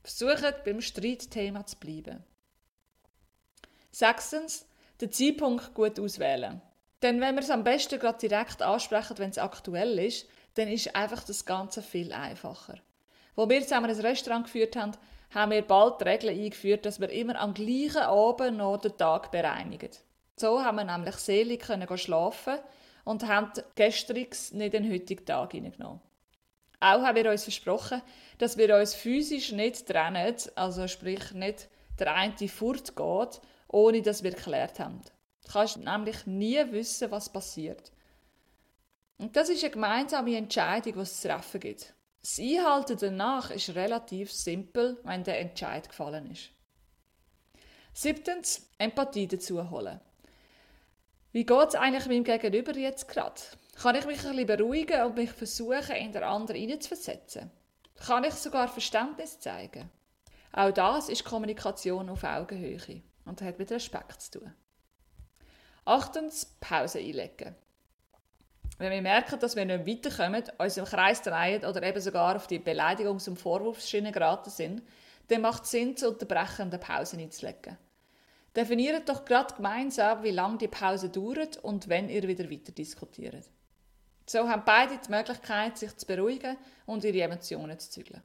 Versucht 0.04 0.64
beim 0.64 0.80
Streitthema 0.80 1.66
zu 1.66 1.78
bleiben. 1.78 2.24
Sechstens, 3.92 4.68
den 5.02 5.12
Zeitpunkt 5.12 5.74
gut 5.74 6.00
auswählen. 6.00 6.62
Denn 7.02 7.20
wenn 7.22 7.36
wir 7.36 7.42
es 7.42 7.50
am 7.50 7.64
besten 7.64 8.00
gerade 8.00 8.20
direkt 8.20 8.62
ansprechen, 8.62 9.18
wenn 9.18 9.32
es 9.32 9.40
aktuell 9.40 9.98
ist, 9.98 10.28
dann 10.54 10.68
ist 10.68 10.96
einfach 10.96 11.24
das 11.24 11.46
Ganze 11.46 11.82
viel 11.82 12.14
einfacher. 12.14 12.76
Wo 13.36 13.50
wir 13.50 13.62
zusammen 13.62 13.90
ein 13.90 14.00
Restaurant 14.00 14.46
geführt 14.46 14.76
haben, 14.76 14.94
haben 15.34 15.52
wir 15.52 15.62
bald 15.62 16.02
die 16.02 16.06
Regel 16.06 16.30
eingeführt, 16.30 16.86
dass 16.86 17.00
wir 17.00 17.10
immer 17.10 17.40
am 17.40 17.54
gleichen 17.54 18.04
Abend 18.04 18.58
noch 18.58 18.78
den 18.78 18.96
Tag 18.98 19.32
bereinigen. 19.32 19.90
So 20.40 20.64
haben 20.64 20.78
wir 20.78 20.84
nämlich 20.84 21.16
selig 21.16 21.64
können 21.64 21.98
schlafen 21.98 22.60
und 23.04 23.28
haben 23.28 23.52
gestriges 23.76 24.54
nicht 24.54 24.74
den 24.74 24.90
heutigen 24.92 25.26
Tag 25.26 25.54
hineingenommen. 25.54 26.02
Auch 26.80 27.02
haben 27.02 27.16
wir 27.16 27.32
uns 27.32 27.44
versprochen, 27.44 28.04
dass 28.38 28.56
wir 28.56 28.76
uns 28.76 28.94
physisch 28.94 29.52
nicht 29.52 29.88
trennen, 29.88 30.36
also 30.56 30.88
sprich 30.88 31.32
nicht 31.32 31.70
der 31.98 32.14
eine 32.14 32.48
fortgeht, 32.48 33.42
ohne 33.68 34.04
dass 34.04 34.22
wir 34.22 34.32
geklärt 34.32 34.80
haben. 34.80 35.02
Du 35.44 35.52
kannst 35.52 35.78
nämlich 35.78 36.28
nie 36.28 36.64
wissen, 36.72 37.10
was 37.10 37.30
passiert. 37.30 37.92
Und 39.18 39.36
das 39.36 39.50
ist 39.50 39.64
eine 39.64 39.72
gemeinsame 39.72 40.38
Entscheidung, 40.38 40.94
die 40.94 41.00
es 41.00 41.20
zu 41.20 41.30
treffen 41.30 41.60
gibt. 41.60 41.96
Das 42.22 42.38
Einhalten 42.38 42.98
danach 43.00 43.50
ist 43.50 43.74
relativ 43.74 44.32
simpel, 44.32 45.00
wenn 45.04 45.24
der 45.24 45.40
Entscheid 45.40 45.90
gefallen 45.90 46.30
ist. 46.30 46.52
Siebtens, 47.94 48.70
Empathie 48.78 49.28
dazu 49.28 49.72
holen. 49.72 50.00
Wie 51.32 51.46
geht 51.46 51.68
es 51.68 51.76
eigentlich 51.76 52.08
meinem 52.08 52.24
Gegenüber 52.24 52.76
jetzt 52.76 53.08
gerade? 53.08 53.42
Kann 53.82 53.96
ich 53.96 54.06
mich 54.06 54.26
ein 54.26 54.36
bisschen 54.36 54.48
beruhigen 54.48 55.02
und 55.04 55.16
mich 55.16 55.32
versuchen, 55.32 55.96
in 55.96 56.12
der 56.12 56.28
anderen 56.28 56.60
hineinzuversetzen? 56.60 57.52
Kann 57.96 58.24
ich 58.24 58.34
sogar 58.34 58.68
Verständnis 58.68 59.40
zeigen? 59.40 59.90
Auch 60.52 60.72
das 60.72 61.10
ist 61.10 61.26
Kommunikation 61.26 62.10
auf 62.10 62.24
Augenhöhe 62.24 63.02
und 63.26 63.42
hat 63.42 63.60
mit 63.60 63.72
Respekt 63.72 64.22
zu 64.22 64.40
tun. 64.40 64.54
Achtens, 65.86 66.46
Pause 66.60 67.00
einlegen. 67.00 67.56
Wenn 68.78 68.92
wir 68.92 69.02
merken, 69.02 69.40
dass 69.40 69.56
wir 69.56 69.66
nicht 69.66 69.88
weiterkommen, 69.88 70.44
uns 70.58 70.78
im 70.78 70.86
Kreis 70.86 71.22
drehen 71.22 71.66
oder 71.66 71.82
eben 71.82 72.02
sogar 72.02 72.36
auf 72.36 72.48
die 72.48 72.60
Beleidigungs- 72.60 73.28
und 73.28 73.38
Vorwurfsschiene 73.38 74.12
geraten 74.12 74.50
sind, 74.50 74.84
dann 75.30 75.42
macht 75.42 75.64
es 75.64 75.72
Sinn, 75.72 75.98
zu 75.98 76.10
unterbrechen 76.10 76.64
und 76.64 76.74
eine 76.74 76.80
Pause 76.80 77.18
einzulegen. 77.18 77.78
Definiert 78.58 79.08
doch 79.08 79.24
gerade 79.24 79.54
gemeinsam, 79.54 80.24
wie 80.24 80.32
lange 80.32 80.58
die 80.58 80.68
Pause 80.68 81.10
dauert 81.10 81.58
und 81.58 81.90
wenn 81.90 82.10
ihr 82.10 82.28
wieder 82.28 82.50
weiter 82.50 82.72
diskutiert. 82.72 83.46
So 84.26 84.50
haben 84.50 84.64
beide 84.66 84.98
die 84.98 85.12
Möglichkeit, 85.12 85.78
sich 85.78 85.96
zu 85.96 86.08
beruhigen 86.08 86.58
und 86.88 87.04
ihre 87.04 87.22
Emotionen 87.22 87.78
zu 87.78 87.92
zügeln. 87.92 88.24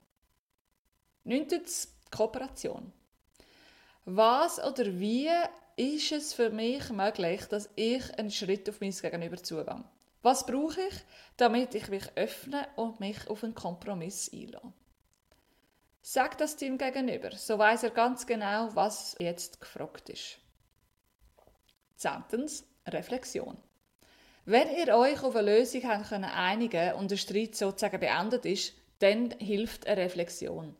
Neuntens, 1.24 1.94
Kooperation. 2.10 2.94
Was 4.06 4.58
oder 4.58 4.86
wie 4.98 5.28
ist 5.76 6.12
es 6.12 6.32
für 6.32 6.48
mich 6.48 6.88
möglich, 6.88 7.44
dass 7.44 7.68
ich 7.76 8.18
einen 8.18 8.30
Schritt 8.30 8.70
auf 8.70 8.80
mein 8.80 8.90
Gegenüber 8.90 9.36
zugehe? 9.36 9.84
Was 10.22 10.46
brauche 10.46 10.80
ich, 10.80 10.94
damit 11.36 11.74
ich 11.74 11.88
mich 11.88 12.04
öffne 12.16 12.66
und 12.76 13.00
mich 13.00 13.28
auf 13.28 13.44
einen 13.44 13.54
Kompromiss 13.54 14.32
einlasse? 14.32 14.72
Sag 16.04 16.36
das 16.38 16.56
dem 16.56 16.78
gegenüber, 16.78 17.30
so 17.30 17.56
weiß 17.58 17.84
er 17.84 17.90
ganz 17.90 18.26
genau, 18.26 18.74
was 18.74 19.14
jetzt 19.20 19.60
gefragt 19.60 20.08
ist. 20.08 20.38
Zehntens, 21.94 22.64
Reflexion. 22.88 23.56
Wenn 24.44 24.68
ihr 24.74 24.96
euch 24.96 25.22
auf 25.22 25.36
eine 25.36 25.58
Lösung 25.58 25.84
einigen 25.84 26.94
und 26.94 27.12
der 27.12 27.16
Streit 27.16 27.54
sozusagen 27.54 28.00
beendet 28.00 28.44
ist, 28.44 28.74
dann 28.98 29.30
hilft 29.38 29.86
eine 29.86 30.02
Reflexion. 30.02 30.74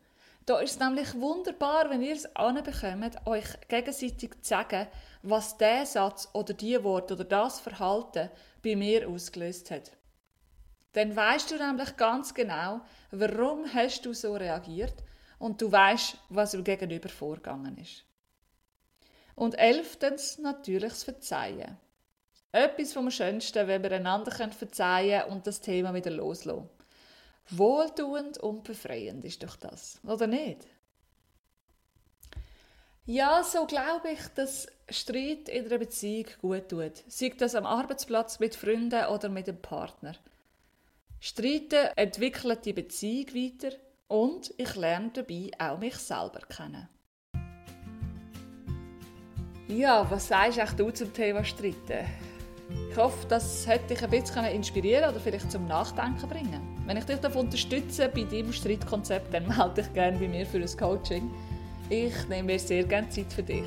Da 0.45 0.59
ist 0.59 0.73
es 0.73 0.79
nämlich 0.81 1.15
wunderbar, 1.15 1.89
wenn 1.89 2.03
ihr 2.03 2.17
es 2.17 2.35
anbekommt, 2.35 3.25
euch 3.25 3.47
gegenseitig 3.69 4.33
zu 4.43 4.49
sagen, 4.49 4.89
was 5.23 5.57
der 5.57 5.87
Satz 5.87 6.29
oder 6.33 6.53
die 6.53 6.83
Wort 6.83 7.13
oder 7.13 7.23
das 7.23 7.61
Verhalten 7.61 8.29
bei 8.61 8.75
mir 8.75 9.09
ausgelöst 9.09 9.71
hat. 9.71 9.93
Dann 10.95 11.15
weißt 11.15 11.53
du 11.53 11.59
nämlich 11.59 11.97
ganz 11.97 12.35
genau, 12.35 12.81
warum 13.13 13.73
hast 13.73 14.05
du 14.05 14.13
so 14.13 14.35
reagiert 14.35 14.95
und 15.43 15.61
du 15.61 15.73
weißt, 15.73 16.19
was 16.29 16.55
im 16.55 16.63
Gegenüber 16.63 17.09
vorgegangen 17.09 17.77
ist. 17.77 18.05
Und 19.35 19.59
elftens 19.59 20.39
natürlich 20.39 20.93
das 20.93 21.03
Verzeihen. 21.03 21.77
Etwas 22.53 22.93
vom 22.93 23.11
Schönsten, 23.11 23.67
wenn 23.67 23.83
wir 23.83 23.91
einander 23.91 24.31
verzeihen 24.31 25.25
und 25.31 25.45
das 25.49 25.61
Thema 25.61 25.93
wieder 25.95 26.13
loslassen. 26.13 26.71
Wohltuend 27.51 28.39
und 28.39 28.63
befreiend 28.63 29.25
ist 29.25 29.43
doch 29.43 29.57
das, 29.57 29.99
oder 30.05 30.29
nicht? 30.29 30.65
Ja, 33.05 33.43
so 33.43 33.67
glaube 33.67 34.13
ich, 34.13 34.25
dass 34.37 34.69
Streit 34.89 35.49
in 35.49 35.67
einer 35.67 35.79
Beziehung 35.79 36.27
gut 36.41 36.69
tut. 36.69 37.03
Sei 37.09 37.31
das 37.37 37.57
am 37.57 37.67
Arbeitsplatz 37.67 38.39
mit 38.39 38.55
Freunden 38.55 39.07
oder 39.07 39.29
mit 39.29 39.49
dem 39.49 39.61
Partner. 39.61 40.15
Streiten 41.19 41.89
entwickelt 41.97 42.65
die 42.65 42.73
Beziehung 42.73 43.35
weiter 43.35 43.77
und 44.13 44.53
ich 44.59 44.75
lerne 44.77 45.11
dabei 45.15 45.51
auch 45.59 45.79
mich 45.79 45.97
selber 45.97 46.41
kennen. 46.41 46.87
Ja, 49.69 50.07
was 50.11 50.29
sagst 50.29 50.79
du 50.79 50.91
zum 50.91 51.15
Thema 51.15 51.43
Streiten? 51.43 52.05
Ich 52.91 52.97
hoffe, 52.97 53.27
das 53.29 53.67
hätte 53.67 53.95
dich 53.95 54.05
ein 54.05 54.11
bisschen 54.11 54.45
inspirieren 54.45 55.11
oder 55.11 55.19
vielleicht 55.19 55.51
zum 55.51 55.67
Nachdenken 55.67 56.29
bringen. 56.29 56.83
Wenn 56.85 56.99
ich 56.99 57.05
dich 57.05 57.21
davon 57.21 57.47
unterstütze 57.47 58.11
bei 58.11 58.25
deinem 58.25 58.53
Streitkonzept, 58.53 59.33
dann 59.33 59.47
melde 59.59 59.81
dich 59.83 59.93
gerne 59.95 60.19
bei 60.19 60.29
mir 60.29 60.45
für 60.45 60.59
ein 60.59 60.77
Coaching. 60.77 61.31
Ich 61.89 62.29
nehme 62.29 62.53
mir 62.53 62.59
sehr 62.59 62.85
gerne 62.85 63.09
Zeit 63.09 63.33
für 63.33 63.43
dich. 63.43 63.65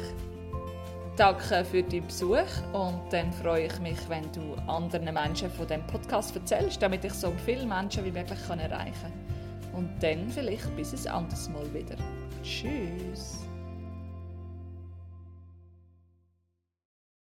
Danke 1.17 1.65
für 1.65 1.81
deinen 1.81 2.05
Besuch 2.05 2.37
und 2.71 3.01
dann 3.09 3.33
freue 3.33 3.65
ich 3.65 3.79
mich, 3.79 3.97
wenn 4.09 4.31
du 4.31 4.53
anderen 4.67 5.11
Menschen 5.11 5.49
von 5.49 5.67
dem 5.67 5.87
Podcast 5.87 6.35
erzählst, 6.35 6.83
damit 6.83 7.03
ich 7.03 7.13
so 7.13 7.33
viele 7.45 7.65
Menschen 7.65 8.05
wie 8.05 8.11
möglich 8.11 8.39
erreichen 8.47 8.93
kann. 9.01 9.24
Und 9.75 9.89
dann 10.01 10.29
vielleicht 10.29 10.75
bis 10.75 10.93
ein 11.05 11.13
anderes 11.13 11.49
Mal 11.49 11.73
wieder. 11.73 11.95
Tschüss. 12.43 13.44